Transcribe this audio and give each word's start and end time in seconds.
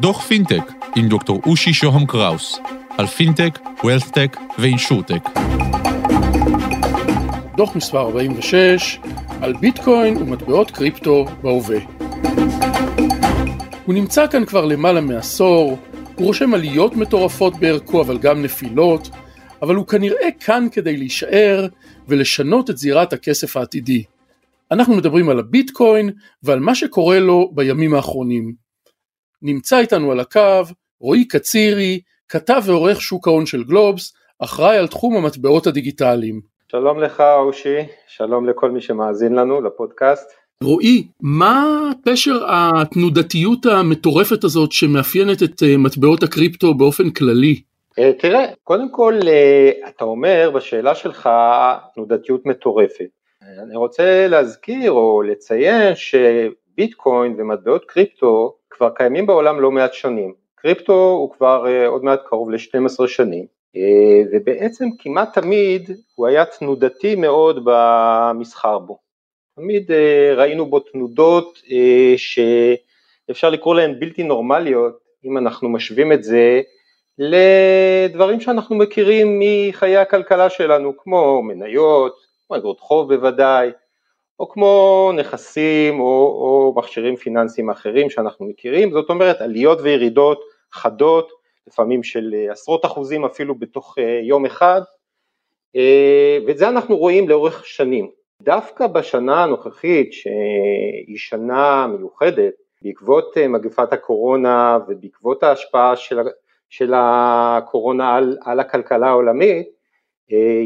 דוח 0.00 0.22
פינטק 0.22 0.72
עם 0.96 1.08
דוקטור 1.08 1.40
אושי 1.46 1.72
שוהם 1.72 2.06
קראוס 2.06 2.58
על 2.98 3.06
פינטק, 3.06 3.58
wealthtech 3.84 4.36
ו 4.58 4.64
insurtech. 4.64 5.28
דוח 7.56 7.76
מספר 7.76 7.98
46 8.00 8.98
על 9.40 9.52
ביטקוין 9.52 10.16
ומטבעות 10.16 10.70
קריפטו 10.70 11.26
בהווה. 11.42 11.78
הוא 13.84 13.94
נמצא 13.94 14.26
כאן 14.26 14.44
כבר 14.44 14.64
למעלה 14.64 15.00
מעשור, 15.00 15.78
הוא 16.14 16.26
רושם 16.26 16.54
עליות 16.54 16.96
מטורפות 16.96 17.56
בערכו 17.56 18.02
אבל 18.02 18.18
גם 18.18 18.42
נפילות, 18.42 19.10
אבל 19.62 19.74
הוא 19.74 19.86
כנראה 19.86 20.28
כאן 20.40 20.66
כדי 20.72 20.96
להישאר 20.96 21.66
ולשנות 22.08 22.70
את 22.70 22.78
זירת 22.78 23.12
הכסף 23.12 23.56
העתידי. 23.56 24.04
אנחנו 24.74 24.96
מדברים 24.96 25.28
על 25.28 25.38
הביטקוין 25.38 26.10
ועל 26.42 26.60
מה 26.60 26.74
שקורה 26.74 27.18
לו 27.18 27.50
בימים 27.54 27.94
האחרונים. 27.94 28.52
נמצא 29.42 29.78
איתנו 29.78 30.12
על 30.12 30.20
הקו 30.20 30.62
רועי 31.00 31.28
קצירי, 31.28 32.00
כתב 32.28 32.62
ועורך 32.64 33.00
שוק 33.00 33.28
ההון 33.28 33.46
של 33.46 33.64
גלובס, 33.64 34.14
אחראי 34.38 34.76
על 34.76 34.86
תחום 34.86 35.16
המטבעות 35.16 35.66
הדיגיטליים. 35.66 36.40
שלום 36.72 37.00
לך 37.00 37.20
אושי, 37.20 37.76
שלום 38.08 38.48
לכל 38.48 38.70
מי 38.70 38.80
שמאזין 38.80 39.34
לנו 39.34 39.60
לפודקאסט. 39.60 40.30
רועי, 40.62 41.06
מה 41.20 41.90
פשר 42.04 42.44
התנודתיות 42.48 43.66
המטורפת 43.66 44.44
הזאת 44.44 44.72
שמאפיינת 44.72 45.42
את 45.42 45.62
אה, 45.62 45.76
מטבעות 45.78 46.22
הקריפטו 46.22 46.74
באופן 46.74 47.10
כללי? 47.10 47.62
אה, 47.98 48.12
תראה, 48.18 48.44
קודם 48.64 48.90
כל 48.90 49.14
אה, 49.26 49.70
אתה 49.88 50.04
אומר 50.04 50.50
בשאלה 50.54 50.94
שלך 50.94 51.28
תנודתיות 51.94 52.46
מטורפת. 52.46 53.23
אני 53.62 53.76
רוצה 53.76 54.26
להזכיר 54.28 54.92
או 54.92 55.22
לציין 55.22 55.92
שביטקוין 55.94 57.34
ומטבעות 57.38 57.84
קריפטו 57.84 58.56
כבר 58.70 58.90
קיימים 58.90 59.26
בעולם 59.26 59.60
לא 59.60 59.70
מעט 59.70 59.94
שנים. 59.94 60.34
קריפטו 60.54 60.92
הוא 60.92 61.30
כבר 61.30 61.66
עוד 61.86 62.04
מעט 62.04 62.20
קרוב 62.26 62.50
ל-12 62.50 63.06
שנים, 63.06 63.46
ובעצם 64.32 64.84
כמעט 64.98 65.38
תמיד 65.38 65.90
הוא 66.14 66.26
היה 66.26 66.44
תנודתי 66.44 67.14
מאוד 67.14 67.60
במסחר 67.64 68.78
בו. 68.78 68.98
תמיד 69.56 69.90
ראינו 70.36 70.66
בו 70.66 70.80
תנודות 70.80 71.58
שאפשר 72.16 73.50
לקרוא 73.50 73.74
להן 73.74 74.00
בלתי 74.00 74.22
נורמליות, 74.22 74.98
אם 75.24 75.38
אנחנו 75.38 75.68
משווים 75.68 76.12
את 76.12 76.24
זה 76.24 76.60
לדברים 77.18 78.40
שאנחנו 78.40 78.76
מכירים 78.76 79.40
מחיי 79.40 79.96
הכלכלה 79.96 80.50
שלנו, 80.50 80.96
כמו 80.96 81.42
מניות, 81.42 82.23
כמו 82.54 82.60
אגרות 82.60 82.80
חוב 82.80 83.14
בוודאי, 83.14 83.70
או 84.40 84.48
כמו 84.48 85.10
נכסים 85.16 86.00
או, 86.00 86.04
או 86.04 86.74
מכשירים 86.76 87.16
פיננסיים 87.16 87.70
אחרים 87.70 88.10
שאנחנו 88.10 88.46
מכירים, 88.46 88.92
זאת 88.92 89.10
אומרת 89.10 89.40
עליות 89.40 89.78
וירידות 89.80 90.40
חדות, 90.72 91.32
לפעמים 91.66 92.02
של 92.02 92.34
עשרות 92.50 92.84
אחוזים 92.84 93.24
אפילו 93.24 93.54
בתוך 93.54 93.94
אה, 93.98 94.20
יום 94.22 94.46
אחד, 94.46 94.80
אה, 95.76 96.38
ואת 96.46 96.58
זה 96.58 96.68
אנחנו 96.68 96.96
רואים 96.96 97.28
לאורך 97.28 97.66
שנים. 97.66 98.10
דווקא 98.42 98.86
בשנה 98.86 99.42
הנוכחית 99.42 100.12
שהיא 100.12 101.16
שנה 101.16 101.86
מיוחדת 101.86 102.54
בעקבות 102.82 103.38
אה, 103.38 103.48
מגפת 103.48 103.92
הקורונה 103.92 104.78
ובעקבות 104.88 105.42
ההשפעה 105.42 105.96
של 105.96 106.18
של 106.68 106.92
הקורונה 106.96 108.14
על, 108.14 108.38
על 108.44 108.60
הכלכלה 108.60 109.08
העולמית, 109.08 109.66
אה, 109.66 109.73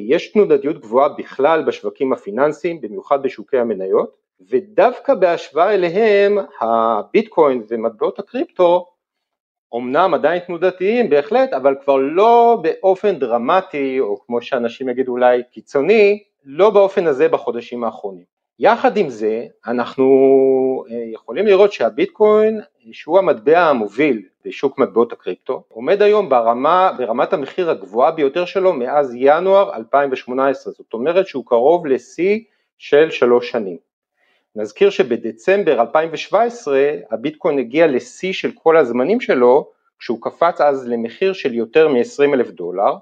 יש 0.08 0.32
תנודתיות 0.32 0.80
גבוהה 0.80 1.08
בכלל 1.08 1.62
בשווקים 1.62 2.12
הפיננסיים, 2.12 2.80
במיוחד 2.80 3.22
בשוקי 3.22 3.58
המניות, 3.58 4.16
ודווקא 4.50 5.14
בהשוואה 5.14 5.74
אליהם 5.74 6.38
הביטקוין 6.60 7.62
ומטבעות 7.68 8.18
הקריפטו 8.18 8.86
אומנם 9.72 10.14
עדיין 10.14 10.40
תנודתיים 10.46 11.10
בהחלט, 11.10 11.52
אבל 11.52 11.74
כבר 11.82 11.96
לא 11.96 12.58
באופן 12.62 13.18
דרמטי, 13.18 14.00
או 14.00 14.20
כמו 14.26 14.42
שאנשים 14.42 14.88
יגידו 14.88 15.12
אולי 15.12 15.42
קיצוני, 15.50 16.22
לא 16.44 16.70
באופן 16.70 17.06
הזה 17.06 17.28
בחודשים 17.28 17.84
האחרונים. 17.84 18.37
יחד 18.60 18.96
עם 18.96 19.08
זה, 19.08 19.46
אנחנו 19.66 20.04
אה, 20.90 20.96
יכולים 21.12 21.46
לראות 21.46 21.72
שהביטקוין, 21.72 22.60
שהוא 22.92 23.18
המטבע 23.18 23.60
המוביל 23.60 24.22
בשוק 24.44 24.78
מטבעות 24.78 25.12
הקריפטו, 25.12 25.62
עומד 25.68 26.02
היום 26.02 26.28
ברמה, 26.28 26.92
ברמת 26.98 27.32
המחיר 27.32 27.70
הגבוהה 27.70 28.10
ביותר 28.10 28.44
שלו 28.44 28.72
מאז 28.72 29.14
ינואר 29.14 29.76
2018, 29.76 30.72
זאת 30.72 30.92
אומרת 30.92 31.26
שהוא 31.26 31.46
קרוב 31.46 31.86
לשיא 31.86 32.40
של 32.78 33.10
שלוש 33.10 33.50
שנים. 33.50 33.76
נזכיר 34.56 34.90
שבדצמבר 34.90 35.80
2017 35.80 36.90
הביטקוין 37.10 37.58
הגיע 37.58 37.86
לשיא 37.86 38.32
של 38.32 38.50
כל 38.54 38.76
הזמנים 38.76 39.20
שלו, 39.20 39.70
כשהוא 39.98 40.18
קפץ 40.22 40.60
אז 40.60 40.88
למחיר 40.88 41.32
של 41.32 41.54
יותר 41.54 41.88
מ-20 41.88 42.34
אלף 42.34 42.50
דולר, 42.50 42.96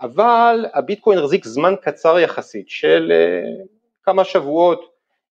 אבל 0.00 0.66
הביטקוין 0.74 1.18
החזיק 1.18 1.44
זמן 1.44 1.74
קצר 1.82 2.18
יחסית 2.18 2.68
של 2.68 3.12
אה, 3.12 3.64
כמה 4.06 4.24
שבועות 4.24 4.90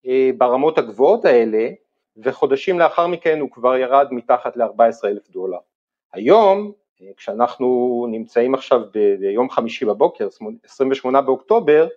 אה, 0.08 0.30
ברמות 0.38 0.78
הגבוהות 0.78 1.26
האלה, 1.26 1.70
וחודשים 2.18 2.80
לאחר 2.80 3.08
מכן 3.08 3.40
הוא 3.40 3.52
כבר 3.52 3.76
ירד 3.76 4.08
מתחת 4.12 4.58
ל-14 4.58 5.06
אלף 5.06 5.30
דולר. 5.30 5.58
היום, 6.14 6.72
אה, 7.02 7.08
כשאנחנו 7.18 8.06
נמצאים 8.10 8.54
עכשיו 8.54 8.82
ביום 9.20 9.50
חמישי 9.50 9.86
בבוקר, 9.86 10.28
28 10.64 11.22
באוקטובר, 11.22 11.88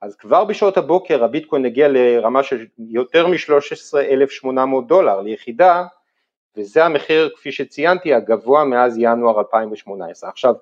אז 0.00 0.16
כבר 0.16 0.44
בשעות 0.44 0.76
הבוקר 0.76 1.24
הביטקוין 1.24 1.64
הגיע 1.64 1.88
לרמה 1.88 2.42
של 2.42 2.66
יותר 2.78 3.26
מ-13,800 3.26 4.86
דולר 4.86 5.20
ליחידה, 5.20 5.84
וזה 6.56 6.84
המחיר, 6.84 7.30
כפי 7.36 7.52
שציינתי, 7.52 8.14
הגבוה 8.14 8.64
מאז 8.64 8.98
ינואר 8.98 9.38
2018. 9.38 10.30
עכשיו, 10.30 10.54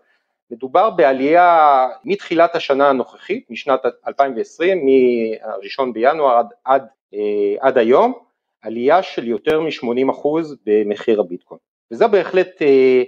מדובר 0.52 0.90
בעלייה 0.90 1.88
מתחילת 2.04 2.56
השנה 2.56 2.88
הנוכחית, 2.88 3.50
משנת 3.50 3.80
2020, 4.06 4.86
מהראשון 4.86 5.92
בינואר 5.92 6.38
עד, 6.38 6.46
עד, 6.64 6.86
אה, 7.14 7.54
עד 7.60 7.78
היום, 7.78 8.12
עלייה 8.62 9.02
של 9.02 9.28
יותר 9.28 9.60
מ-80% 9.60 10.28
במחיר 10.66 11.20
הביטקוין. 11.20 11.58
וזו 11.90 12.08
בהחלט 12.08 12.62
אה, 12.62 13.02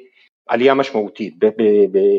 עלייה 0.46 0.74
משמעותית 0.74 1.34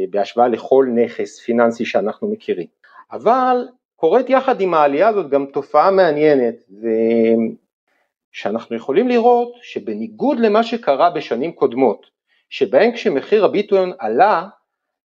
בהשוואה 0.09 0.47
לכל 0.47 0.87
נכס 0.95 1.39
פיננסי 1.39 1.85
שאנחנו 1.85 2.27
מכירים. 2.27 2.67
אבל 3.11 3.67
קורית 3.95 4.29
יחד 4.29 4.61
עם 4.61 4.73
העלייה 4.73 5.07
הזאת 5.07 5.29
גם 5.29 5.45
תופעה 5.45 5.91
מעניינת, 5.91 6.55
שאנחנו 8.31 8.75
יכולים 8.75 9.07
לראות 9.07 9.53
שבניגוד 9.61 10.39
למה 10.39 10.63
שקרה 10.63 11.09
בשנים 11.09 11.51
קודמות, 11.51 12.05
שבהן 12.49 12.91
כשמחיר 12.91 13.45
הביטקוין 13.45 13.93
עלה, 13.99 14.47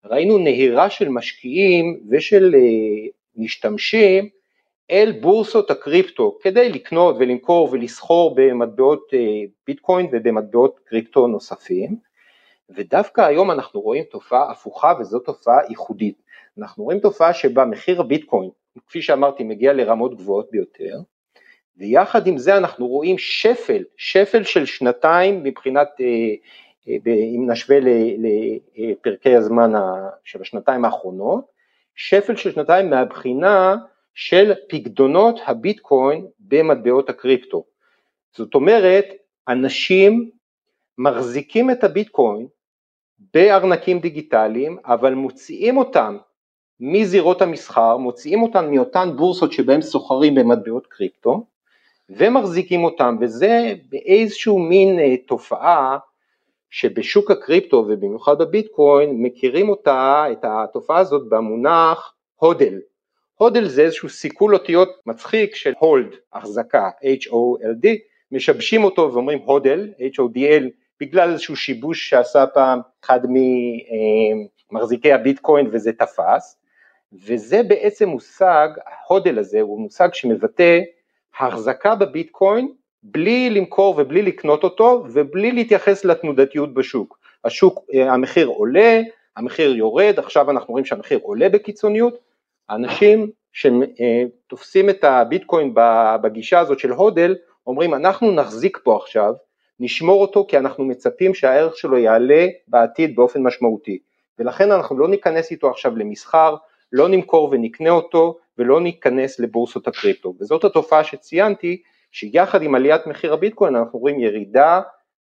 ראינו 0.04 0.38
נהירה 0.38 0.90
של 0.90 1.08
משקיעים 1.08 2.00
ושל 2.10 2.54
אה, 2.54 3.08
משתמשים 3.36 4.28
אל 4.90 5.12
בורסות 5.20 5.70
הקריפטו 5.70 6.38
כדי 6.42 6.68
לקנות 6.68 7.16
ולמכור 7.18 7.68
ולסחור 7.72 8.34
במטבעות 8.34 9.10
אה, 9.14 9.18
ביטקוין 9.66 10.06
ובמטבעות 10.12 10.80
קריפטו 10.84 11.26
נוספים 11.26 11.96
ודווקא 12.70 13.20
היום 13.20 13.50
אנחנו 13.50 13.80
רואים 13.80 14.04
תופעה 14.04 14.50
הפוכה 14.50 14.92
וזו 15.00 15.18
תופעה 15.18 15.56
ייחודית. 15.68 16.22
אנחנו 16.58 16.84
רואים 16.84 17.00
תופעה 17.00 17.34
שבה 17.34 17.64
מחיר 17.64 18.00
הביטקוין, 18.00 18.50
כפי 18.86 19.02
שאמרתי, 19.02 19.44
מגיע 19.44 19.72
לרמות 19.72 20.16
גבוהות 20.16 20.50
ביותר, 20.50 20.94
ויחד 21.76 22.26
עם 22.26 22.38
זה 22.38 22.56
אנחנו 22.56 22.86
רואים 22.86 23.18
שפל, 23.18 23.82
שפל 23.96 24.42
של 24.42 24.66
שנתיים 24.66 25.42
מבחינת 25.42 25.88
אה, 26.00 26.34
אם 26.86 27.44
נשווה 27.50 27.78
לפרקי 28.76 29.34
הזמן 29.34 29.72
של 30.24 30.40
השנתיים 30.40 30.84
האחרונות, 30.84 31.44
שפל 31.94 32.36
של 32.36 32.52
שנתיים 32.52 32.90
מהבחינה 32.90 33.76
של 34.14 34.52
פקדונות 34.68 35.40
הביטקוין 35.46 36.26
במטבעות 36.40 37.10
הקריפטו. 37.10 37.64
זאת 38.36 38.54
אומרת, 38.54 39.06
אנשים 39.48 40.30
מחזיקים 40.98 41.70
את 41.70 41.84
הביטקוין 41.84 42.46
בארנקים 43.34 44.00
דיגיטליים, 44.00 44.78
אבל 44.84 45.14
מוציאים 45.14 45.76
אותם 45.76 46.16
מזירות 46.80 47.42
המסחר, 47.42 47.96
מוציאים 47.96 48.42
אותם 48.42 48.70
מאותן 48.70 49.08
בורסות 49.16 49.52
שבהן 49.52 49.82
סוחרים 49.82 50.34
במטבעות 50.34 50.86
קריפטו, 50.86 51.46
ומחזיקים 52.10 52.84
אותם, 52.84 53.16
וזה 53.20 53.74
באיזשהו 53.88 54.58
מין 54.58 54.98
אה, 54.98 55.16
תופעה 55.16 55.98
שבשוק 56.70 57.30
הקריפטו 57.30 57.76
ובמיוחד 57.76 58.38
בביטקוין 58.38 59.22
מכירים 59.22 59.68
אותה, 59.68 60.24
את 60.32 60.38
התופעה 60.42 60.98
הזאת 60.98 61.28
במונח 61.28 62.14
הודל. 62.36 62.80
הודל 63.34 63.68
זה 63.68 63.82
איזשהו 63.82 64.08
סיכול 64.08 64.54
אותיות 64.54 64.88
מצחיק 65.06 65.54
של 65.54 65.72
הולד, 65.78 66.14
החזקה, 66.32 66.90
H-O-L-D, 67.02 67.88
משבשים 68.32 68.84
אותו 68.84 69.10
ואומרים 69.12 69.38
הודל, 69.38 69.88
H-O-D-L, 69.98 70.64
בגלל 71.00 71.30
איזשהו 71.30 71.56
שיבוש 71.56 72.08
שעשה 72.08 72.46
פעם 72.46 72.80
אחד 73.04 73.20
ממחזיקי 74.70 75.12
הביטקוין 75.12 75.68
וזה 75.72 75.92
תפס, 75.92 76.56
וזה 77.12 77.62
בעצם 77.62 78.08
מושג, 78.08 78.68
ההודל 78.86 79.38
הזה 79.38 79.60
הוא 79.60 79.80
מושג 79.80 80.08
שמבטא 80.12 80.80
החזקה 81.38 81.94
בביטקוין 81.94 82.72
בלי 83.02 83.50
למכור 83.50 83.94
ובלי 83.98 84.22
לקנות 84.22 84.64
אותו 84.64 85.04
ובלי 85.12 85.52
להתייחס 85.52 86.04
לתנודתיות 86.04 86.74
בשוק. 86.74 87.18
השוק, 87.44 87.84
אה, 87.94 88.12
המחיר 88.12 88.46
עולה, 88.46 89.00
המחיר 89.36 89.76
יורד, 89.76 90.14
עכשיו 90.18 90.50
אנחנו 90.50 90.72
רואים 90.72 90.84
שהמחיר 90.84 91.18
עולה 91.22 91.48
בקיצוניות, 91.48 92.18
האנשים 92.68 93.30
שתופסים 93.52 94.90
את 94.90 95.04
הביטקוין 95.04 95.74
בגישה 96.22 96.58
הזאת 96.58 96.78
של 96.78 96.90
הודל, 96.90 97.36
אומרים 97.66 97.94
אנחנו 97.94 98.32
נחזיק 98.32 98.78
פה 98.84 98.96
עכשיו, 98.96 99.34
נשמור 99.80 100.22
אותו 100.22 100.46
כי 100.48 100.58
אנחנו 100.58 100.84
מצפים 100.84 101.34
שהערך 101.34 101.76
שלו 101.76 101.98
יעלה 101.98 102.46
בעתיד 102.68 103.16
באופן 103.16 103.42
משמעותי, 103.42 103.98
ולכן 104.38 104.72
אנחנו 104.72 104.98
לא 104.98 105.08
ניכנס 105.08 105.50
איתו 105.50 105.70
עכשיו 105.70 105.96
למסחר, 105.96 106.56
לא 106.92 107.08
נמכור 107.08 107.48
ונקנה 107.52 107.90
אותו 107.90 108.38
ולא 108.58 108.80
ניכנס 108.80 109.40
לבורסות 109.40 109.88
הקריפטו, 109.88 110.34
וזאת 110.40 110.64
התופעה 110.64 111.04
שציינתי, 111.04 111.82
שיחד 112.12 112.62
עם 112.62 112.74
עליית 112.74 113.06
מחיר 113.06 113.32
הביטקוין 113.32 113.76
אנחנו 113.76 113.98
רואים 113.98 114.20
ירידה 114.20 114.80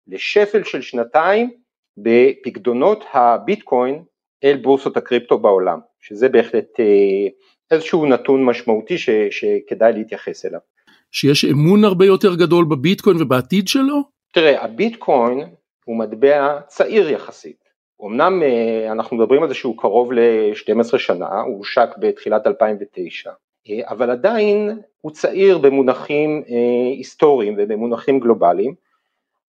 לשפל 0.07 0.65
של 0.65 0.83
שנתיים 0.83 1.51
בפקדונות 1.97 3.05
הביטקוין 3.13 4.03
אל 4.45 4.57
בורסות 4.57 4.97
הקריפטו 4.97 5.39
בעולם, 5.39 5.79
שזה 6.01 6.29
בהחלט 6.29 6.81
אה, 6.81 7.29
איזשהו 7.71 8.07
נתון 8.07 8.45
משמעותי 8.45 8.99
ש, 8.99 9.11
שכדאי 9.31 9.93
להתייחס 9.93 10.47
אליו. 10.47 10.61
שיש 11.13 11.45
אמון 11.45 11.85
הרבה 11.85 12.05
יותר 12.05 12.35
גדול 12.35 12.65
בביטקוין 12.65 13.23
ובעתיד 13.23 13.69
שלו? 13.69 14.03
תראה, 14.33 14.65
הביטקוין 14.65 15.41
הוא 15.85 15.99
מטבע 15.99 16.61
צעיר 16.67 17.11
יחסית. 17.11 17.63
אמנם 18.07 18.43
אה, 18.43 18.93
אנחנו 18.93 19.17
מדברים 19.17 19.43
על 19.43 19.49
זה 19.49 19.55
שהוא 19.55 19.79
קרוב 19.79 20.13
ל-12 20.13 20.99
שנה, 20.99 21.41
הוא 21.41 21.59
הושק 21.59 21.89
בתחילת 21.99 22.47
2009, 22.47 23.31
אה, 23.31 23.35
אבל 23.85 24.11
עדיין 24.11 24.79
הוא 25.01 25.13
צעיר 25.13 25.59
במונחים 25.59 26.43
היסטוריים 26.97 27.55
ובמונחים 27.59 28.21
גלובליים, 28.21 28.75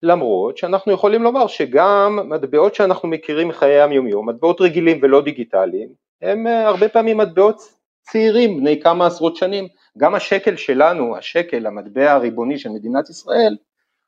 למרות 0.02 0.58
שאנחנו 0.58 0.92
יכולים 0.92 1.22
לומר 1.22 1.46
שגם 1.46 2.18
מטבעות 2.24 2.74
שאנחנו 2.74 3.08
מכירים 3.08 3.48
מחיי 3.48 3.80
היומיום, 3.80 4.28
מטבעות 4.28 4.60
רגילים 4.60 4.98
ולא 5.02 5.22
דיגיטליים, 5.22 5.88
הם 6.22 6.46
אה, 6.46 6.66
הרבה 6.68 6.88
פעמים 6.88 7.18
מטבעות 7.18 7.56
צעירים 8.02 8.60
בני 8.60 8.80
כמה 8.80 9.06
עשרות 9.06 9.36
שנים, 9.36 9.68
גם 9.98 10.14
השקל 10.14 10.56
שלנו, 10.56 11.16
השקל, 11.16 11.66
המטבע 11.66 12.12
הריבוני 12.12 12.58
של 12.58 12.68
מדינת 12.68 13.10
ישראל, 13.10 13.56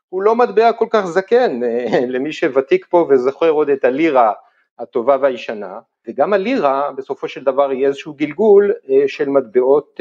הוא 0.08 0.22
לא 0.22 0.36
מטבע 0.36 0.72
כל 0.72 0.86
כך 0.90 1.06
זקן, 1.06 1.62
אה, 1.62 2.00
למי 2.14 2.32
שוותיק 2.32 2.86
פה 2.90 3.06
וזוכר 3.10 3.50
עוד 3.50 3.68
את 3.68 3.84
הלירה 3.84 4.32
הטובה 4.78 5.16
והישנה, 5.20 5.78
וגם 6.08 6.32
הלירה 6.32 6.92
בסופו 6.96 7.28
של 7.28 7.44
דבר 7.44 7.70
היא 7.70 7.86
איזשהו 7.86 8.14
גלגול 8.14 8.72
אה, 8.90 9.08
של 9.08 9.28
מטבעות 9.28 10.00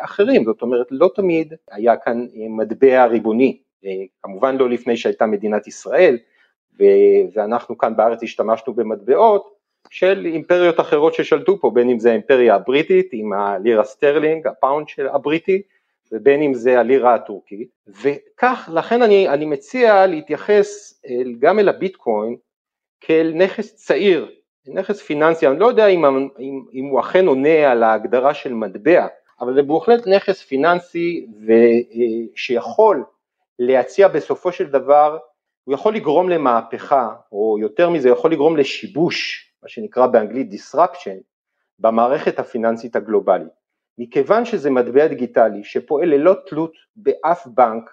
אחרים, 0.00 0.44
זאת 0.44 0.62
אומרת 0.62 0.86
לא 0.90 1.10
תמיד 1.14 1.54
היה 1.70 1.96
כאן 1.96 2.26
מטבע 2.48 3.06
ריבוני, 3.06 3.58
כמובן 4.22 4.56
לא 4.56 4.70
לפני 4.70 4.96
שהייתה 4.96 5.26
מדינת 5.26 5.66
ישראל, 5.66 6.18
ואנחנו 7.34 7.78
כאן 7.78 7.96
בארץ 7.96 8.22
השתמשנו 8.22 8.74
במטבעות 8.74 9.54
של 9.90 10.26
אימפריות 10.26 10.80
אחרות 10.80 11.14
ששלטו 11.14 11.60
פה, 11.60 11.70
בין 11.74 11.90
אם 11.90 11.98
זה 11.98 12.10
האימפריה 12.10 12.54
הבריטית 12.54 13.08
עם 13.12 13.32
הלירה 13.32 13.84
סטרלינג, 13.84 14.46
הפאונד 14.46 14.88
של 14.88 15.08
הבריטי, 15.08 15.62
ובין 16.12 16.42
אם 16.42 16.54
זה 16.54 16.80
הלירה 16.80 17.14
הטורקית, 17.14 17.68
וכך, 17.86 18.70
לכן 18.72 19.02
אני, 19.02 19.28
אני 19.28 19.44
מציע 19.44 20.06
להתייחס 20.06 21.00
גם 21.38 21.58
אל 21.58 21.68
הביטקוין 21.68 22.36
כאל 23.00 23.32
נכס 23.34 23.74
צעיר, 23.74 24.30
נכס 24.66 25.02
פיננסי, 25.02 25.46
אני 25.46 25.58
לא 25.58 25.66
יודע 25.66 25.86
אם, 25.86 26.04
אם, 26.04 26.64
אם 26.72 26.84
הוא 26.84 27.00
אכן 27.00 27.26
עונה 27.26 27.70
על 27.70 27.82
ההגדרה 27.82 28.34
של 28.34 28.54
מטבע, 28.54 29.06
אבל 29.40 29.54
זה 29.54 29.62
בהחלט 29.62 30.06
נכס 30.06 30.42
פיננסי 30.42 31.26
ו, 31.46 31.52
אה, 31.52 32.26
שיכול 32.34 33.04
להציע 33.58 34.08
בסופו 34.08 34.52
של 34.52 34.70
דבר, 34.70 35.18
הוא 35.64 35.74
יכול 35.74 35.94
לגרום 35.94 36.28
למהפכה, 36.28 37.08
או 37.32 37.56
יותר 37.60 37.90
מזה, 37.90 38.08
יכול 38.08 38.32
לגרום 38.32 38.56
לשיבוש, 38.56 39.50
מה 39.62 39.68
שנקרא 39.68 40.06
באנגלית 40.06 40.48
disruption, 40.52 41.22
במערכת 41.78 42.38
הפיננסית 42.38 42.96
הגלובלית. 42.96 43.64
מכיוון 43.98 44.44
שזה 44.44 44.70
מטבע 44.70 45.06
דיגיטלי 45.06 45.64
שפועל 45.64 46.08
ללא 46.08 46.34
תלות 46.46 46.72
באף 46.96 47.46
בנק, 47.46 47.90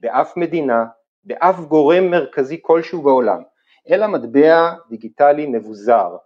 באף 0.00 0.36
מדינה, 0.36 0.84
באף 1.24 1.60
גורם 1.60 2.10
מרכזי 2.10 2.58
כלשהו 2.62 3.02
בעולם, 3.02 3.42
אלא 3.90 4.06
מטבע 4.06 4.72
דיגיטלי 4.90 5.46
מבוזר, 5.46 6.16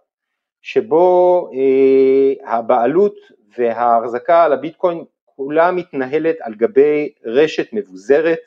שבו 0.61 1.49
אה, 1.53 2.57
הבעלות 2.57 3.15
וההחזקה 3.57 4.43
על 4.43 4.53
הביטקוין 4.53 5.03
כולה 5.25 5.71
מתנהלת 5.71 6.35
על 6.41 6.53
גבי 6.53 7.13
רשת 7.25 7.73
מבוזרת, 7.73 8.39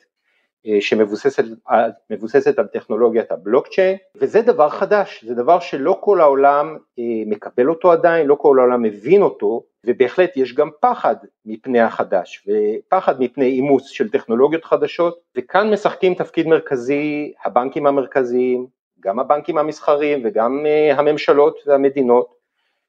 אה, 0.67 0.81
שמבוססת 0.81 2.59
על 2.59 2.67
טכנולוגיית 2.67 3.33
הבלוקצ'יין 3.33 3.97
וזה 4.17 4.43
דבר 4.43 4.69
חדש, 4.69 5.25
זה 5.25 5.35
דבר 5.35 5.61
שלא 5.61 5.99
כל 6.01 6.21
העולם 6.21 6.77
אה, 6.99 7.05
מקבל 7.27 7.69
אותו 7.69 7.93
עדיין, 7.93 8.27
לא 8.27 8.35
כל 8.35 8.59
העולם 8.59 8.83
מבין 8.83 9.23
אותו 9.23 9.63
ובהחלט 9.87 10.37
יש 10.37 10.55
גם 10.55 10.71
פחד 10.81 11.17
מפני 11.47 11.81
החדש 11.81 12.47
ופחד 12.49 13.21
מפני 13.21 13.47
אימוץ 13.47 13.87
של 13.87 14.11
טכנולוגיות 14.11 14.65
חדשות 14.65 15.21
וכאן 15.37 15.73
משחקים 15.73 16.15
תפקיד 16.15 16.47
מרכזי 16.47 17.33
הבנקים 17.45 17.87
המרכזיים, 17.87 18.67
גם 19.01 19.21
הבנקים 19.21 19.59
המסחריים 19.59 20.23
וגם 20.25 20.67
אה, 20.67 20.99
הממשלות 20.99 21.61
והמדינות 21.67 22.41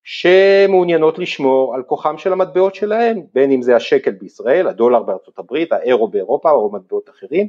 שמעוניינות 0.03 1.19
לשמור 1.19 1.75
על 1.75 1.83
כוחם 1.83 2.17
של 2.17 2.33
המטבעות 2.33 2.75
שלהם, 2.75 3.21
בין 3.33 3.51
אם 3.51 3.61
זה 3.61 3.75
השקל 3.75 4.11
בישראל, 4.11 4.67
הדולר 4.67 5.03
בארצות 5.03 5.39
הברית, 5.39 5.71
האירו 5.71 6.07
באירופה 6.07 6.51
או 6.51 6.71
מטבעות 6.71 7.09
אחרים, 7.09 7.47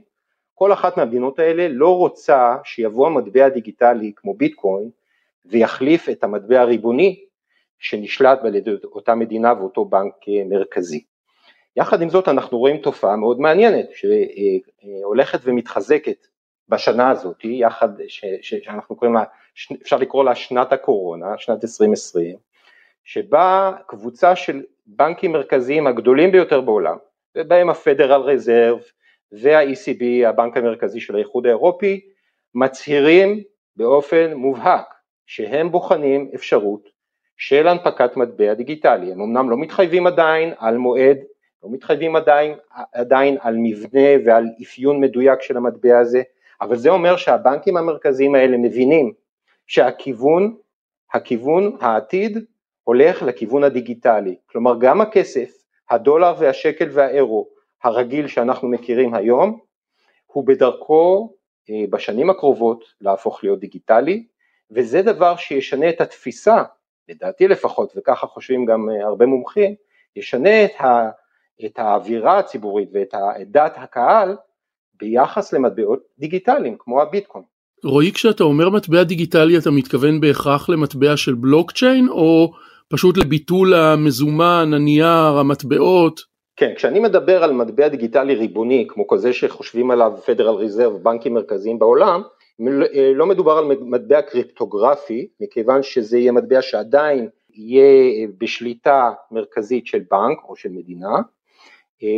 כל 0.54 0.72
אחת 0.72 0.96
מהמדינות 0.96 1.38
האלה 1.38 1.68
לא 1.68 1.96
רוצה 1.96 2.56
שיבוא 2.64 3.06
המטבע 3.06 3.44
הדיגיטלי 3.44 4.12
כמו 4.16 4.34
ביטקוין 4.34 4.90
ויחליף 5.46 6.08
את 6.08 6.24
המטבע 6.24 6.60
הריבוני 6.60 7.24
שנשלט 7.78 8.44
על 8.44 8.54
ידי 8.54 8.70
אותה 8.84 9.14
מדינה 9.14 9.52
ואותו 9.58 9.84
בנק 9.84 10.14
אה, 10.28 10.42
מרכזי. 10.48 11.04
יחד 11.76 12.02
עם 12.02 12.08
זאת 12.08 12.28
אנחנו 12.28 12.58
רואים 12.58 12.76
תופעה 12.76 13.16
מאוד 13.16 13.40
מעניינת 13.40 13.86
שהולכת 13.94 15.38
ומתחזקת 15.44 16.26
בשנה 16.72 17.10
הזאת, 17.10 17.44
יחד, 17.44 17.88
ש, 18.08 18.24
ש, 18.40 18.54
שאנחנו 18.54 18.96
קוראים 18.96 19.14
לה, 19.14 19.24
אפשר 19.82 19.96
לקרוא 19.96 20.24
לה 20.24 20.34
שנת 20.34 20.72
הקורונה, 20.72 21.38
שנת 21.38 21.64
2020, 21.64 22.36
שבה 23.04 23.72
קבוצה 23.86 24.36
של 24.36 24.62
בנקים 24.86 25.32
מרכזיים 25.32 25.86
הגדולים 25.86 26.32
ביותר 26.32 26.60
בעולם, 26.60 26.96
ובהם 27.36 27.70
הפדרל 27.70 28.20
רזרב 28.20 28.78
וה-ECB, 29.32 30.28
הבנק 30.28 30.56
המרכזי 30.56 31.00
של 31.00 31.14
האיחוד 31.14 31.46
האירופי, 31.46 32.00
מצהירים 32.54 33.42
באופן 33.76 34.32
מובהק 34.34 34.94
שהם 35.26 35.70
בוחנים 35.70 36.30
אפשרות 36.34 36.88
של 37.36 37.68
הנפקת 37.68 38.16
מטבע 38.16 38.54
דיגיטלי, 38.54 39.12
הם 39.12 39.20
אמנם 39.20 39.50
לא 39.50 39.56
מתחייבים 39.56 40.06
עדיין 40.06 40.52
על 40.58 40.76
מועד, 40.76 41.18
לא 41.62 41.70
מתחייבים 41.72 42.16
עדיין, 42.16 42.54
עדיין 42.92 43.36
על 43.40 43.56
מבנה 43.58 44.08
ועל 44.24 44.44
אפיון 44.62 45.00
מדויק 45.00 45.42
של 45.42 45.56
המטבע 45.56 45.98
הזה, 45.98 46.22
אבל 46.62 46.76
זה 46.76 46.90
אומר 46.90 47.16
שהבנקים 47.16 47.76
המרכזיים 47.76 48.34
האלה 48.34 48.56
מבינים 48.56 49.12
שהכיוון, 49.66 50.56
הכיוון, 51.12 51.76
העתיד, 51.80 52.38
הולך 52.84 53.22
לכיוון 53.22 53.64
הדיגיטלי, 53.64 54.36
כלומר 54.46 54.78
גם 54.80 55.00
הכסף, 55.00 55.52
הדולר 55.90 56.34
והשקל 56.38 56.88
והאירו 56.92 57.48
הרגיל 57.82 58.26
שאנחנו 58.26 58.68
מכירים 58.68 59.14
היום, 59.14 59.58
הוא 60.26 60.46
בדרכו 60.46 61.34
אה, 61.70 61.84
בשנים 61.90 62.30
הקרובות 62.30 62.84
להפוך 63.00 63.44
להיות 63.44 63.60
דיגיטלי, 63.60 64.26
וזה 64.70 65.02
דבר 65.02 65.36
שישנה 65.36 65.88
את 65.88 66.00
התפיסה, 66.00 66.62
לדעתי 67.08 67.48
לפחות, 67.48 67.92
וככה 67.96 68.26
חושבים 68.26 68.64
גם 68.64 68.90
אה, 68.90 69.06
הרבה 69.06 69.26
מומחים, 69.26 69.74
ישנה 70.16 70.64
את, 70.64 70.80
ה, 70.80 71.10
את 71.64 71.78
האווירה 71.78 72.38
הציבורית 72.38 72.88
ואת 72.92 73.14
דעת 73.46 73.74
הקהל 73.76 74.36
ביחס 75.00 75.52
למטבעות 75.52 76.00
דיגיטליים 76.18 76.76
כמו 76.78 77.02
הביטקוין. 77.02 77.44
רועי, 77.84 78.12
כשאתה 78.12 78.44
אומר 78.44 78.70
מטבע 78.70 79.02
דיגיטלי 79.02 79.58
אתה 79.58 79.70
מתכוון 79.70 80.20
בהכרח 80.20 80.68
למטבע 80.68 81.16
של 81.16 81.34
בלוקצ'יין 81.34 82.08
או 82.08 82.52
פשוט 82.88 83.18
לביטול 83.18 83.74
המזומן, 83.74 84.70
הנייר, 84.74 85.38
המטבעות? 85.38 86.20
כן, 86.56 86.72
כשאני 86.76 87.00
מדבר 87.00 87.44
על 87.44 87.52
מטבע 87.52 87.88
דיגיטלי 87.88 88.34
ריבוני, 88.34 88.86
כמו 88.88 89.06
כזה 89.06 89.32
שחושבים 89.32 89.90
עליו 89.90 90.12
פדרל 90.26 90.54
ריזרב, 90.54 91.02
בנקים 91.02 91.34
מרכזיים 91.34 91.78
בעולם, 91.78 92.22
לא 93.14 93.26
מדובר 93.26 93.52
על 93.52 93.64
מטבע 93.80 94.22
קריפטוגרפי, 94.22 95.26
מכיוון 95.40 95.82
שזה 95.82 96.18
יהיה 96.18 96.32
מטבע 96.32 96.62
שעדיין 96.62 97.28
יהיה 97.54 98.28
בשליטה 98.38 99.10
מרכזית 99.30 99.86
של 99.86 99.98
בנק 100.10 100.38
או 100.48 100.56
של 100.56 100.68
מדינה, 100.68 101.16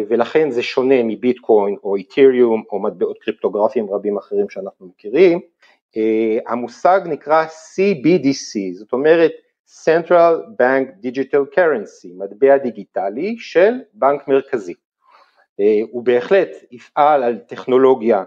ולכן 0.09 0.50
זה 0.50 0.62
שונה 0.62 1.03
מביטקוין 1.03 1.76
או 1.85 1.97
איתריום 1.97 2.62
או 2.73 2.83
מטבעות 2.83 3.19
קריפטוגרפיים 3.19 3.91
רבים 3.91 4.17
אחרים 4.17 4.49
שאנחנו 4.49 4.87
מכירים. 4.87 5.41
המושג 6.47 7.00
נקרא 7.05 7.45
CBDC, 7.45 8.75
זאת 8.75 8.93
אומרת 8.93 9.33
Central 9.85 10.35
Bank 10.61 11.07
Digital 11.07 11.57
Currency, 11.57 12.09
מטבע 12.19 12.57
דיגיטלי 12.57 13.37
של 13.38 13.73
בנק 13.95 14.29
מרכזי. 14.29 14.75
הוא 15.91 16.05
בהחלט 16.05 16.49
יפעל 16.71 17.23
על 17.23 17.38
טכנולוגיה, 17.38 18.25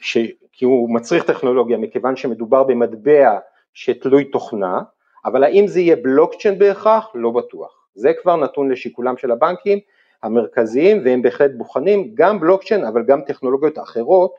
ש... 0.00 0.18
כי 0.58 0.64
הוא 0.64 0.94
מצריך 0.94 1.24
טכנולוגיה 1.24 1.76
מכיוון 1.76 2.16
שמדובר 2.16 2.64
במטבע 2.64 3.38
שתלוי 3.74 4.24
תוכנה, 4.24 4.80
אבל 5.24 5.44
האם 5.44 5.66
זה 5.66 5.80
יהיה 5.80 5.96
בלוקצ'יין 5.96 6.58
בהכרח? 6.58 7.12
לא 7.14 7.30
בטוח. 7.30 7.75
זה 7.96 8.12
כבר 8.22 8.36
נתון 8.36 8.70
לשיקולם 8.70 9.16
של 9.16 9.30
הבנקים 9.30 9.78
המרכזיים 10.22 11.02
והם 11.04 11.22
בהחלט 11.22 11.50
בוחנים 11.56 12.10
גם 12.14 12.40
בלוקצ'יין 12.40 12.84
אבל 12.84 13.02
גם 13.06 13.20
טכנולוגיות 13.26 13.78
אחרות 13.78 14.34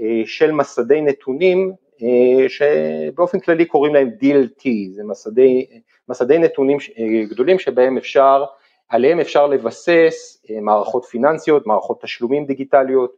אה, 0.00 0.22
של 0.26 0.52
מסדי 0.52 1.00
נתונים 1.00 1.72
אה, 2.02 2.48
שבאופן 2.48 3.40
כללי 3.40 3.64
קוראים 3.64 3.94
להם 3.94 4.08
DLT, 4.08 4.68
זה 4.94 5.04
מסדי, 5.04 5.66
מסדי 6.08 6.38
נתונים 6.38 6.78
אה, 6.98 7.24
גדולים 7.30 7.58
שבהם 7.58 7.96
אפשר, 7.96 8.44
עליהם 8.88 9.20
אפשר 9.20 9.46
לבסס 9.46 10.44
מערכות 10.62 11.04
פיננסיות, 11.04 11.66
מערכות 11.66 12.02
תשלומים 12.02 12.46
דיגיטליות 12.46 13.12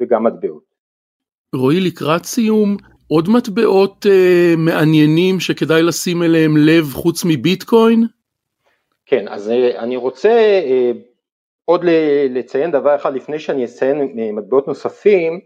וגם 0.00 0.24
מטבעות. 0.24 0.62
רועי 1.54 1.80
לקראת 1.80 2.24
סיום, 2.24 2.76
עוד 3.08 3.28
מטבעות 3.28 4.06
אה, 4.10 4.54
מעניינים 4.58 5.40
שכדאי 5.40 5.82
לשים 5.82 6.22
אליהם 6.22 6.56
לב 6.56 6.84
חוץ 6.92 7.24
מביטקוין? 7.24 8.06
כן, 9.06 9.28
אז 9.28 9.50
אה, 9.50 9.78
אני 9.82 9.96
רוצה 9.96 10.28
אה, 10.30 10.92
עוד 11.64 11.80
לציין 12.30 12.70
דבר 12.70 12.96
אחד 12.96 13.14
לפני 13.14 13.38
שאני 13.38 13.64
אציין 13.64 14.18
אה, 14.18 14.32
מטבעות 14.32 14.68
נוספים, 14.68 15.40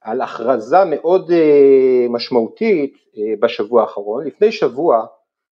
על 0.00 0.20
הכרזה 0.20 0.84
מאוד 0.84 1.30
משמעותית 2.10 2.96
בשבוע 3.40 3.82
האחרון. 3.82 4.26
לפני 4.26 4.52
שבוע 4.52 5.06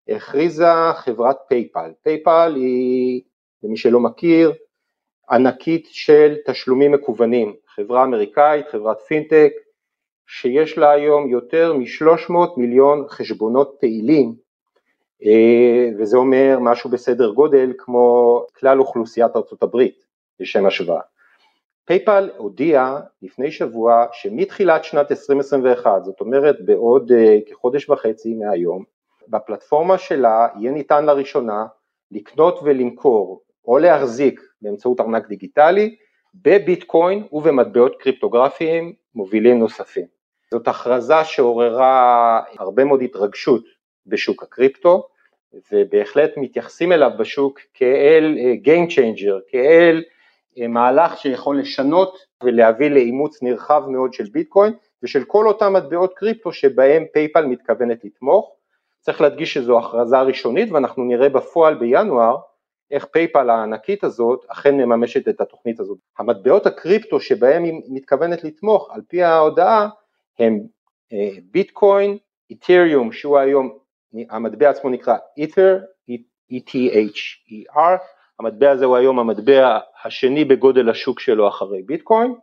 הכריזה 0.09 0.67
חברת 0.97 1.37
פייפל. 1.49 1.91
פייפל 2.03 2.53
היא, 2.57 3.23
למי 3.63 3.77
שלא 3.77 4.01
מכיר, 4.01 4.53
ענקית 5.31 5.87
של 5.91 6.37
תשלומים 6.47 6.93
מקוונים, 6.93 7.55
חברה 7.75 8.05
אמריקאית, 8.05 8.69
חברת 8.69 9.01
פינטק, 9.01 9.53
שיש 10.27 10.79
לה 10.79 10.91
היום 10.91 11.29
יותר 11.29 11.73
מ-300 11.73 12.33
מיליון 12.57 13.05
חשבונות 13.09 13.77
פעילים, 13.81 14.35
וזה 15.99 16.17
אומר 16.17 16.59
משהו 16.61 16.91
בסדר 16.91 17.31
גודל 17.31 17.73
כמו 17.79 18.45
כלל 18.59 18.81
אוכלוסיית 18.81 19.33
הברית, 19.63 20.05
לשם 20.41 20.67
השוואה. 20.67 21.01
PayPal 21.85 22.31
הודיע 22.37 22.99
לפני 23.23 23.51
שבוע 23.51 24.07
שמתחילת 24.13 24.85
שנת 24.85 25.11
2021, 25.11 26.05
זאת 26.05 26.21
אומרת 26.21 26.57
בעוד 26.61 27.13
אה, 27.13 27.39
כחודש 27.51 27.91
וחצי 27.91 28.35
מהיום, 28.35 28.85
בפלטפורמה 29.29 29.99
שלה 29.99 30.49
יהיה 30.57 30.73
ניתן 30.73 31.07
לראשונה 31.07 31.67
לקנות 32.11 32.61
ולמכור 32.63 33.43
או 33.69 33.79
להחזיק 33.79 34.41
באמצעות 34.63 35.01
ארנק 35.01 35.29
דיגיטלי 35.29 35.97
בביטקוין 36.35 37.27
ובמטבעות 37.33 37.97
קריפטוגרפיים 38.01 38.93
מובילים 39.15 39.59
נוספים. 39.59 40.07
זאת 40.51 40.69
הכרזה 40.69 41.25
שעוררה 41.25 42.41
הרבה 42.59 42.85
מאוד 42.85 43.03
התרגשות 43.03 43.65
בשוק 44.09 44.43
הקריפטו 44.43 45.09
ובהחלט 45.73 46.31
מתייחסים 46.37 46.93
אליו 46.93 47.11
בשוק 47.19 47.61
כאל 47.75 48.37
אה, 48.39 48.55
Game 48.65 48.91
Changer, 48.91 49.51
כאל 49.51 50.03
אה, 50.59 50.69
מהלך 50.69 51.19
שיכול 51.19 51.59
לשנות 51.59 52.19
ולהביא 52.43 52.89
לאימוץ 52.89 53.43
נרחב 53.43 53.83
מאוד 53.89 54.13
של 54.13 54.25
ביטקוין 54.33 54.73
ושל 55.03 55.25
כל 55.25 55.49
אותם 55.49 55.73
מטבעות 55.73 56.15
קריפטו 56.15 56.53
שבהם 56.53 57.05
PayPal 57.13 57.47
מתכוונת 57.47 58.05
לתמוך. 58.05 58.55
צריך 59.01 59.21
להדגיש 59.21 59.55
שזו 59.55 59.79
הכרזה 59.79 60.21
ראשונית 60.21 60.73
ואנחנו 60.73 61.05
נראה 61.05 61.29
בפועל 61.29 61.75
בינואר 61.75 62.37
איך 62.91 63.05
PayPal 63.05 63.51
הענקית 63.51 64.05
הזאת 64.05 64.45
אכן 64.49 64.75
מממשת 64.75 65.29
את 65.29 65.41
התוכנית 65.41 65.81
הזאת. 65.81 65.99
המטבעות 66.19 66.67
הקריפטו 66.67 67.21
שבהם 67.21 67.65
היא 67.65 67.83
מתכוונת 67.89 68.45
לתמוך 68.45 68.91
על 68.93 69.01
פי 69.09 69.23
ההודעה 69.23 69.89
הם 70.39 70.61
אה, 71.13 71.31
ביטקוין, 71.51 72.17
איתריום 72.51 73.13
שהוא 73.13 73.39
היום, 73.39 73.79
המטבע 74.31 74.71
עצמו 74.71 74.91
נקרא 74.91 75.17
אית'ר, 75.37 75.79
E-T-H-E-R, 76.53 77.99
המטבע 78.41 78.71
הזה 78.71 78.85
הוא 78.85 78.97
היום 78.97 79.19
המטבע 79.19 79.79
השני 80.05 80.45
בגודל 80.45 80.89
השוק 80.89 81.21
שלו 81.21 81.49
אחרי 81.49 81.83
ביטקוין, 81.83 82.35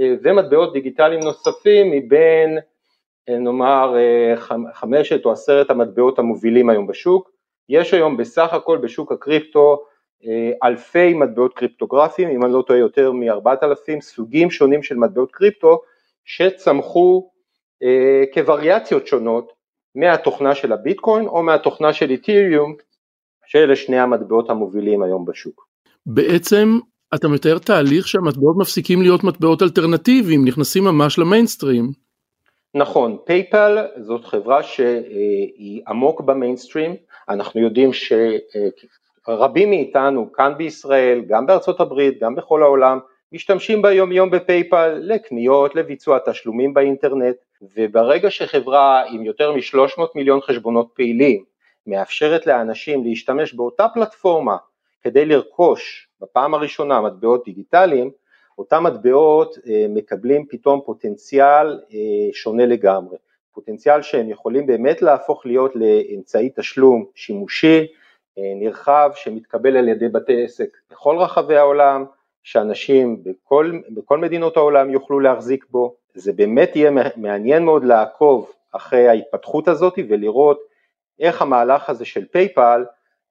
אה, 0.00 0.14
ומטבעות 0.22 0.72
דיגיטליים 0.72 1.20
נוספים 1.20 1.90
מבין 1.90 2.58
אה, 3.28 3.38
נאמר 3.38 3.94
חמשת 4.72 5.24
או 5.24 5.32
עשרת 5.32 5.70
המטבעות 5.70 6.18
המובילים 6.18 6.70
היום 6.70 6.86
בשוק, 6.86 7.30
יש 7.68 7.94
היום 7.94 8.16
בסך 8.16 8.52
הכל 8.52 8.78
בשוק 8.78 9.12
הקריפטו 9.12 9.84
אלפי 10.62 11.14
מטבעות 11.14 11.54
קריפטוגרפיים, 11.54 12.28
אם 12.28 12.44
אני 12.44 12.52
לא 12.52 12.62
טועה 12.66 12.78
יותר 12.78 13.12
מ-4,000 13.12 14.00
סוגים 14.00 14.50
שונים 14.50 14.82
של 14.82 14.96
מטבעות 14.96 15.32
קריפטו 15.32 15.80
שצמחו 16.24 17.30
אה, 17.82 18.24
כווריאציות 18.34 19.06
שונות 19.06 19.52
מהתוכנה 19.94 20.54
של 20.54 20.72
הביטקוין 20.72 21.26
או 21.26 21.42
מהתוכנה 21.42 21.92
של 21.92 22.10
איתיריום 22.10 22.74
שאלה 23.46 23.76
שני 23.76 23.98
המטבעות 23.98 24.50
המובילים 24.50 25.02
היום 25.02 25.24
בשוק. 25.24 25.68
בעצם 26.06 26.78
אתה 27.14 27.28
מתאר 27.28 27.58
תהליך 27.58 28.08
שהמטבעות 28.08 28.56
מפסיקים 28.58 29.02
להיות 29.02 29.24
מטבעות 29.24 29.62
אלטרנטיביים, 29.62 30.44
נכנסים 30.44 30.84
ממש 30.84 31.18
למיינסטרים. 31.18 31.84
נכון, 32.74 33.16
PayPal 33.24 33.86
זאת 34.00 34.24
חברה 34.24 34.62
שהיא 34.62 35.82
עמוק 35.88 36.20
במיינסטרים, 36.20 36.96
אנחנו 37.28 37.60
יודעים 37.60 37.90
שרבים 37.92 39.70
מאיתנו 39.70 40.32
כאן 40.32 40.52
בישראל, 40.58 41.20
גם 41.28 41.46
בארצות 41.46 41.80
הברית, 41.80 42.20
גם 42.20 42.34
בכל 42.34 42.62
העולם, 42.62 42.98
משתמשים 43.32 43.82
ביום 43.82 44.12
יום 44.12 44.30
בפייפל 44.30 44.98
לקניות, 45.00 45.74
לביצוע 45.74 46.18
תשלומים 46.26 46.74
באינטרנט, 46.74 47.36
וברגע 47.62 48.30
שחברה 48.30 49.02
עם 49.08 49.24
יותר 49.24 49.52
מ-300 49.52 50.02
מיליון 50.14 50.40
חשבונות 50.40 50.88
פעילים 50.94 51.44
מאפשרת 51.86 52.46
לאנשים 52.46 53.04
להשתמש 53.04 53.54
באותה 53.54 53.86
פלטפורמה 53.94 54.56
כדי 55.02 55.24
לרכוש 55.24 56.08
בפעם 56.20 56.54
הראשונה 56.54 57.00
מטבעות 57.00 57.44
דיגיטליים, 57.44 58.10
אותם 58.58 58.84
מטבעות 58.84 59.56
אה, 59.66 59.86
מקבלים 59.88 60.46
פתאום 60.48 60.80
פוטנציאל 60.86 61.80
אה, 61.92 62.32
שונה 62.32 62.66
לגמרי, 62.66 63.16
פוטנציאל 63.54 64.02
שהם 64.02 64.30
יכולים 64.30 64.66
באמת 64.66 65.02
להפוך 65.02 65.46
להיות 65.46 65.76
לאמצעי 65.76 66.50
תשלום 66.56 67.04
שימושי, 67.14 67.86
אה, 68.38 68.52
נרחב, 68.56 69.10
שמתקבל 69.14 69.76
על 69.76 69.88
ידי 69.88 70.08
בתי 70.08 70.44
עסק 70.44 70.76
בכל 70.90 71.16
רחבי 71.18 71.56
העולם, 71.56 72.04
שאנשים 72.42 73.22
בכל, 73.24 73.72
בכל 73.90 74.18
מדינות 74.18 74.56
העולם 74.56 74.90
יוכלו 74.90 75.20
להחזיק 75.20 75.64
בו, 75.70 75.96
זה 76.18 76.32
באמת 76.32 76.76
יהיה 76.76 76.90
מעניין 77.16 77.64
מאוד 77.64 77.84
לעקוב 77.84 78.50
אחרי 78.72 79.08
ההתפתחות 79.08 79.68
הזאת 79.68 79.94
ולראות 80.08 80.58
איך 81.20 81.42
המהלך 81.42 81.90
הזה 81.90 82.04
של 82.04 82.24
PayPal 82.32 82.84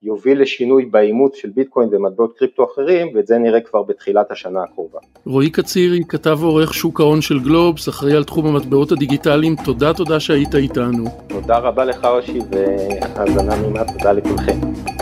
יוביל 0.03 0.41
לשינוי 0.41 0.85
באימוץ 0.85 1.35
של 1.35 1.49
ביטקוין 1.49 1.89
ומטבעות 1.91 2.37
קריפטו 2.37 2.65
אחרים 2.73 3.07
ואת 3.15 3.27
זה 3.27 3.37
נראה 3.37 3.61
כבר 3.61 3.83
בתחילת 3.83 4.31
השנה 4.31 4.63
הקרובה. 4.63 4.99
רועי 5.25 5.49
קצירי, 5.49 5.99
כתב 6.09 6.37
ועורך 6.41 6.73
שוק 6.73 6.99
ההון 6.99 7.21
של 7.21 7.39
גלובס, 7.39 7.89
אחראי 7.89 8.15
על 8.15 8.23
תחום 8.23 8.45
המטבעות 8.47 8.91
הדיגיטליים, 8.91 9.55
תודה 9.65 9.93
תודה 9.93 10.19
שהיית 10.19 10.55
איתנו. 10.55 11.05
תודה 11.27 11.57
רבה 11.57 11.85
לך 11.85 12.05
אושי 12.05 12.39
והאזנה 12.51 13.55
נעימה, 13.55 13.83
תודה 13.93 14.11
לכולכם. 14.11 14.96